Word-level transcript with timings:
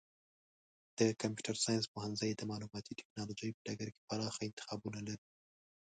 د 0.97 0.99
کمپیوټر 1.21 1.55
ساینس 1.65 1.85
پوهنځی 1.93 2.31
د 2.35 2.41
معلوماتي 2.49 2.91
ټکنالوژۍ 2.99 3.49
په 3.55 3.61
ډګر 3.65 3.89
کې 3.93 4.01
پراخه 4.07 4.41
انتخابونه 4.45 4.99
لري. 5.07 5.27